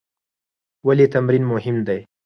[0.87, 1.99] ولې تمرین مهم دی؟